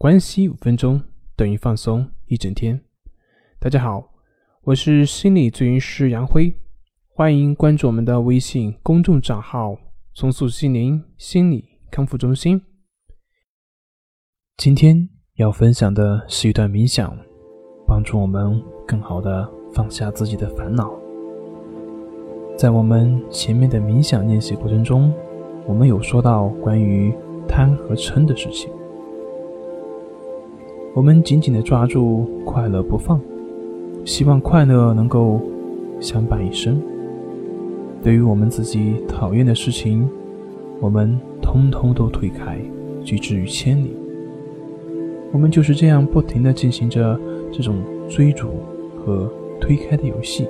[0.00, 1.02] 关系五分钟
[1.34, 2.80] 等于放松一整天。
[3.58, 4.12] 大家好，
[4.62, 6.54] 我是心理咨询师杨辉，
[7.08, 9.76] 欢迎关注我们的微信公众账号
[10.14, 12.62] “重塑心灵心理康复中心”。
[14.56, 17.18] 今天要分享的是一段冥想，
[17.84, 20.96] 帮助我们更好的放下自己的烦恼。
[22.56, 25.12] 在我们前面的冥想练习过程中，
[25.66, 27.12] 我们有说到关于
[27.48, 28.70] 贪和嗔的事情。
[30.98, 33.20] 我们紧紧地抓住快乐不放，
[34.04, 35.40] 希望快乐能够
[36.00, 36.76] 相伴一生。
[38.02, 40.10] 对于我们自己讨厌的事情，
[40.80, 42.58] 我们通通都推开，
[43.04, 43.96] 拒之于千里。
[45.30, 47.16] 我们就是这样不停地进行着
[47.52, 47.76] 这种
[48.08, 48.48] 追逐
[48.98, 49.30] 和
[49.60, 50.48] 推开的游戏。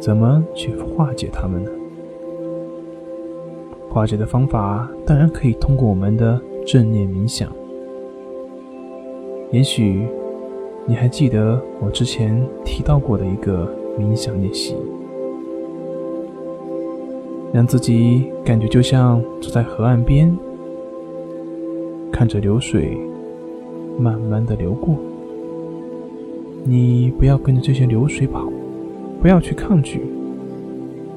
[0.00, 1.70] 怎么去化解它们呢？
[3.88, 7.48] 化解的方法当然可以通过我们的正念冥想。
[9.52, 10.06] 也许
[10.86, 14.76] 你还记得我之前提到过的一个冥想练习，
[17.52, 20.32] 让自己感觉就像坐在河岸边，
[22.12, 22.96] 看着流水
[23.98, 24.94] 慢慢的流过。
[26.62, 28.48] 你不要跟着这些流水跑，
[29.20, 30.02] 不要去抗拒，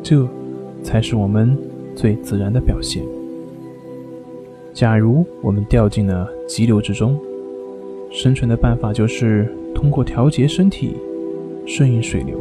[0.02, 0.28] 这
[0.82, 1.56] 才是我们
[1.96, 3.04] 最自然的表现。
[4.74, 7.16] 假如我们掉进了急流之中，
[8.14, 10.96] 生存的办法就是通过调节身体，
[11.66, 12.38] 顺应水流。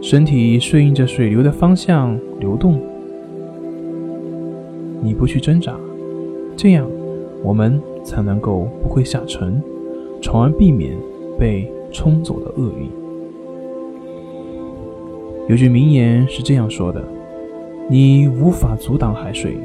[0.00, 2.80] 身体顺应着水流的方向流动，
[5.02, 5.76] 你不去挣扎，
[6.56, 6.88] 这样
[7.42, 9.62] 我们才能够不会下沉，
[10.22, 10.96] 从而避免
[11.38, 12.88] 被冲走的厄运。
[15.46, 17.04] 有句名言是这样说的
[17.86, 19.58] ：“你无法阻挡海水，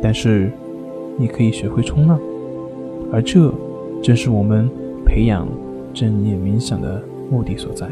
[0.00, 0.50] 但是
[1.18, 2.18] 你可以学会冲浪。”
[3.12, 3.52] 而这。
[4.02, 4.68] 正是我们
[5.04, 5.48] 培养
[5.92, 7.88] 正念冥想的目的所在。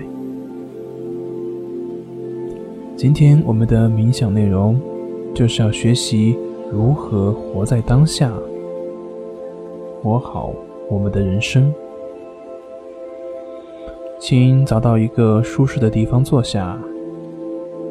[2.97, 4.81] 今天我们的冥想内容
[5.34, 6.37] 就是要学习
[6.70, 8.32] 如何活在当下，
[10.00, 10.54] 活好
[10.88, 11.72] 我们的人生。
[14.21, 16.78] 请找到一个舒适的地方坐下，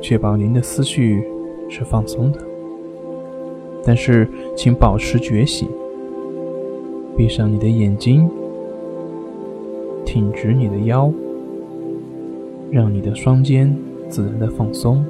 [0.01, 1.23] 确保您的思绪
[1.69, 2.39] 是放松的，
[3.83, 5.67] 但是请保持觉醒。
[7.15, 8.29] 闭上你的眼睛，
[10.03, 11.13] 挺直你的腰，
[12.71, 13.75] 让你的双肩
[14.09, 15.05] 自然的放松。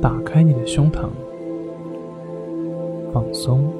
[0.00, 1.08] 打开你的胸膛，
[3.12, 3.70] 放松，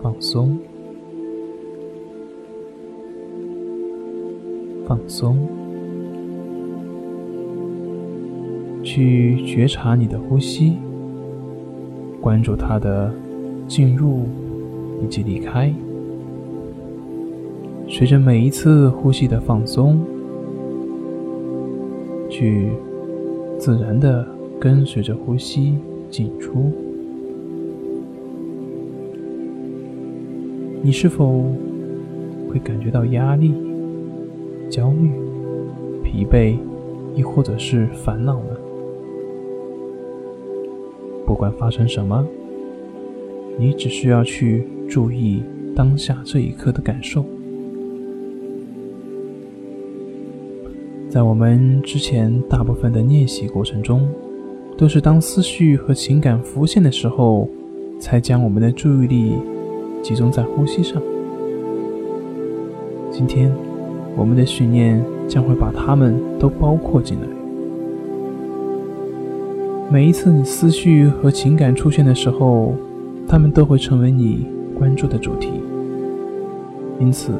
[0.00, 0.56] 放松，
[4.86, 5.36] 放松。
[8.84, 10.76] 去觉察你的呼吸。
[12.22, 13.12] 关注它的
[13.66, 14.20] 进入
[15.02, 15.74] 以及离开，
[17.88, 19.98] 随着每一次呼吸的放松，
[22.30, 22.70] 去
[23.58, 24.24] 自然的
[24.60, 25.74] 跟随着呼吸
[26.08, 26.70] 进出。
[30.80, 31.44] 你是否
[32.48, 33.52] 会感觉到压力、
[34.70, 35.10] 焦虑、
[36.04, 36.56] 疲惫，
[37.16, 38.61] 亦或者是烦恼呢？
[41.32, 42.22] 不管发生什么，
[43.58, 45.42] 你只需要去注意
[45.74, 47.24] 当下这一刻的感受。
[51.08, 54.06] 在我们之前大部分的练习过程中，
[54.76, 57.48] 都是当思绪和情感浮现的时候，
[57.98, 59.32] 才将我们的注意力
[60.02, 61.00] 集中在呼吸上。
[63.10, 63.50] 今天，
[64.18, 67.31] 我们的训练将会把它们都包括进来。
[69.92, 72.74] 每一次你思绪和情感出现的时候，
[73.28, 74.46] 他们都会成为你
[74.78, 75.50] 关注的主题。
[76.98, 77.32] 因此，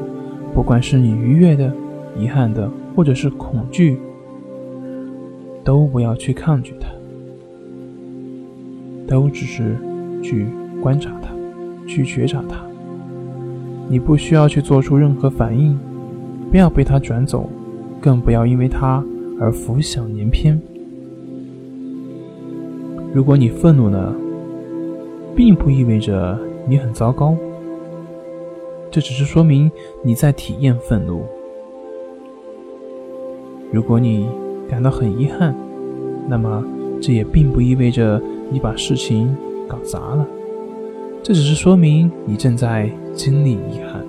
[0.53, 1.73] 不管是你愉悦的、
[2.15, 3.97] 遗憾的，或者是恐惧，
[5.63, 6.89] 都不要去抗拒它，
[9.07, 9.75] 都只是
[10.21, 10.45] 去
[10.79, 11.29] 观察它，
[11.87, 12.57] 去觉察它。
[13.89, 15.75] 你不需要去做出任何反应，
[16.51, 17.49] 不要被它转走，
[17.99, 19.03] 更不要因为它
[19.39, 20.61] 而浮想联翩。
[23.13, 24.11] 如果你愤怒呢，
[25.35, 26.35] 并不意味着
[26.67, 27.35] 你很糟糕，
[28.89, 29.71] 这只是说明
[30.01, 31.23] 你在体验愤怒。
[33.71, 34.27] 如果你
[34.67, 35.55] 感到很遗憾，
[36.27, 36.65] 那么
[36.99, 38.19] 这也并不意味着
[38.49, 39.35] 你把事情
[39.67, 40.25] 搞砸了，
[41.21, 44.03] 这只是说明你正在经历遗憾。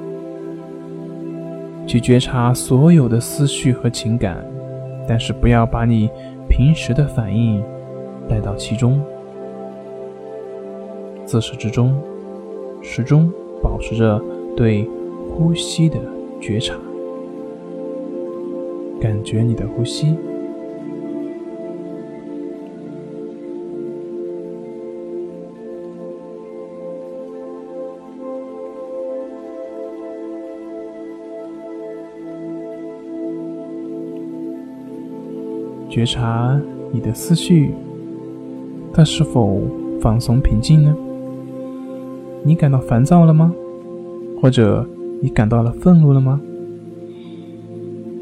[1.86, 4.42] 去觉察所有的思绪和情感，
[5.06, 6.08] 但是不要把你
[6.48, 7.62] 平时的反应。
[8.28, 9.00] 带到其中，
[11.24, 11.94] 自始至终，
[12.82, 13.30] 始终
[13.62, 14.20] 保持着
[14.56, 14.88] 对
[15.30, 15.98] 呼吸的
[16.40, 16.74] 觉察，
[19.00, 20.16] 感觉你的呼吸。
[35.90, 36.60] 觉察
[36.90, 37.72] 你的思绪，
[38.94, 39.60] 他是否
[40.00, 40.94] 放松平静呢？
[42.44, 43.52] 你感到烦躁了吗？
[44.40, 44.88] 或者
[45.20, 46.40] 你感到了愤怒了吗？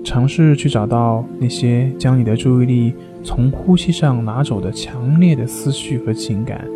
[0.02, 6.66] 尝试去找到那些将你的注意力从呼吸上拿走的强烈的思绪和情感，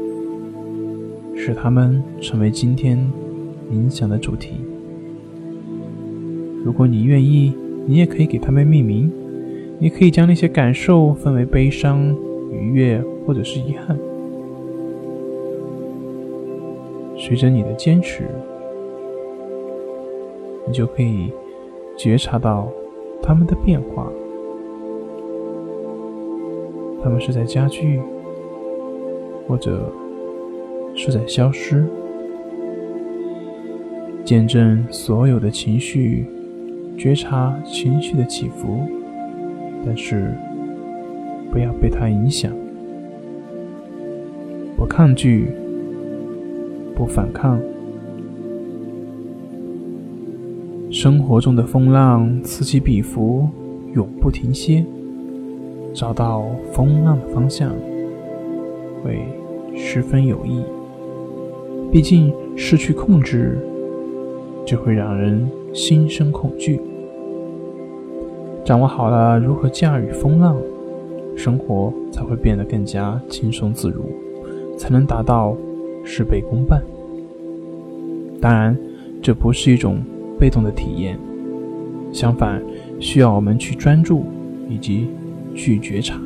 [1.34, 2.98] 使它们成为今天
[3.72, 4.56] 冥想的主题。
[6.62, 7.54] 如果你愿意，
[7.86, 9.10] 你也可以给它们命名。
[9.78, 12.16] 你可以将那些感受分为悲伤、
[12.50, 13.98] 愉悦或者是遗憾。
[17.18, 18.24] 随着你的坚持，
[20.66, 21.32] 你就可以
[21.96, 22.68] 觉察到
[23.22, 24.10] 它们的变化。
[27.02, 28.00] 它们是在加剧，
[29.46, 29.92] 或者
[30.94, 31.84] 是在消失。
[34.24, 36.26] 见证所有的情绪，
[36.98, 38.80] 觉察情绪的起伏。
[39.84, 40.36] 但是，
[41.56, 42.52] 不要被它影响，
[44.76, 45.48] 不抗拒，
[46.94, 47.58] 不反抗。
[50.90, 53.48] 生活中的风浪此起彼伏，
[53.94, 54.84] 永不停歇。
[55.94, 56.44] 找到
[56.74, 57.72] 风浪的方向，
[59.02, 59.18] 会
[59.74, 60.62] 十分有益。
[61.90, 63.56] 毕竟，失去控制，
[64.66, 66.78] 就会让人心生恐惧。
[68.62, 70.54] 掌握好了如何驾驭风浪，
[71.36, 74.04] 生活才会变得更加轻松自如，
[74.76, 75.56] 才能达到
[76.04, 76.82] 事倍功半。
[78.40, 78.76] 当然，
[79.22, 79.98] 这不是一种
[80.38, 81.18] 被动的体验，
[82.12, 82.62] 相反，
[82.98, 84.24] 需要我们去专注
[84.68, 85.08] 以及
[85.54, 86.18] 去觉察。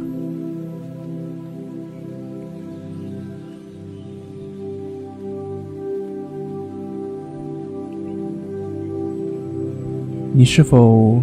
[10.32, 11.20] 你是否？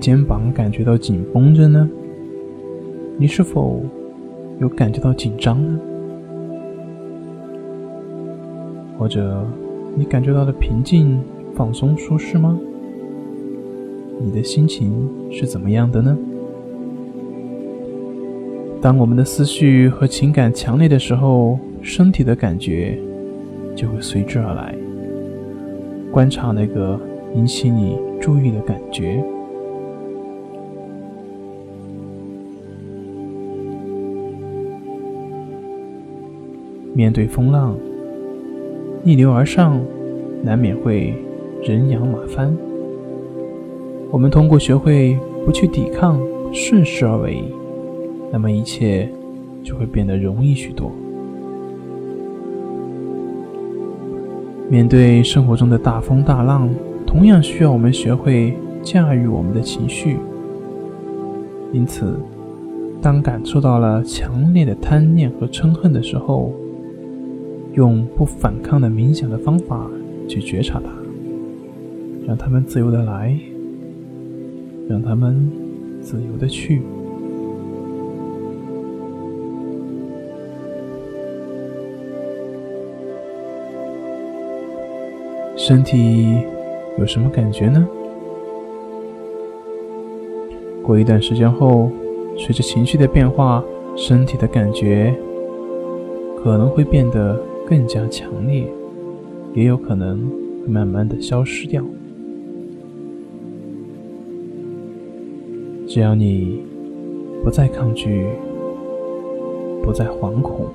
[0.00, 1.88] 肩膀感觉到紧绷着呢？
[3.18, 3.80] 你是否
[4.58, 5.78] 有感觉到紧张呢？
[8.98, 9.44] 或者
[9.94, 11.20] 你感觉到了平静、
[11.54, 12.58] 放松、舒适吗？
[14.20, 16.16] 你的心情是怎么样的呢？
[18.80, 22.98] 当我们的思绪和情感强烈的时候，身体的感觉
[23.76, 24.74] 就会随之而来。
[26.10, 26.98] 观察那个
[27.34, 29.22] 引起你注意的感觉。
[36.94, 37.74] 面对风浪，
[39.02, 39.80] 逆流而上，
[40.42, 41.14] 难免会
[41.62, 42.54] 人仰马翻。
[44.10, 46.20] 我们通过学会不去抵抗，
[46.52, 47.42] 顺势而为，
[48.30, 49.08] 那么一切
[49.62, 50.92] 就会变得容易许多。
[54.68, 56.68] 面对生活中的大风大浪，
[57.06, 60.18] 同样需要我们学会驾驭我们的情绪。
[61.72, 62.18] 因此，
[63.00, 66.52] 当感受到了强烈的贪念和嗔恨的时候，
[67.74, 69.90] 用不反抗的冥想的方法
[70.28, 70.90] 去觉察它，
[72.26, 73.34] 让他们自由的来，
[74.86, 75.50] 让他们
[76.02, 76.82] 自由的去。
[85.56, 86.36] 身体
[86.98, 87.88] 有什么感觉呢？
[90.82, 91.90] 过一段时间后，
[92.36, 93.64] 随着情绪的变化，
[93.96, 95.14] 身体的感觉
[96.44, 97.40] 可能会变得。
[97.68, 98.66] 更加强烈，
[99.54, 100.18] 也有可能
[100.62, 101.82] 会慢慢的消失掉。
[105.86, 106.62] 只要你
[107.44, 108.26] 不再抗拒，
[109.82, 110.66] 不再惶恐，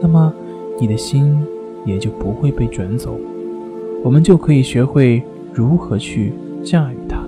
[0.00, 0.32] 那么
[0.80, 1.36] 你的心
[1.84, 3.18] 也就不会被卷走，
[4.02, 5.22] 我们就可以学会
[5.52, 6.32] 如何去
[6.62, 7.22] 驾驭它。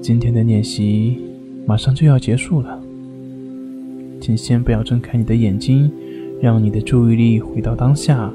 [0.00, 1.18] 今天的练习
[1.66, 2.82] 马上就要结束了。
[4.20, 5.90] 请先不要睁开你的眼睛，
[6.40, 8.32] 让你的注意力回到当下。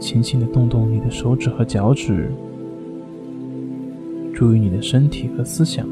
[0.00, 2.30] 轻轻的动动你的手指和脚趾，
[4.34, 5.86] 注意你的身体和思想。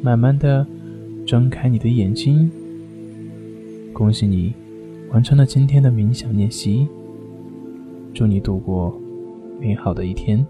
[0.00, 0.66] 慢慢的
[1.26, 2.50] 睁开你的眼睛。
[3.92, 4.52] 恭喜你
[5.12, 6.86] 完成了今天的冥想练习。
[8.12, 8.98] 祝你度过
[9.60, 10.46] 美好的一天。